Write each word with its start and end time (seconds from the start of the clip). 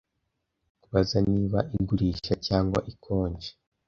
kubaza 0.81 1.17
niba 1.31 1.59
igurisha 1.77 2.33
cyangwa 2.47 2.79
ikonje 2.91 3.49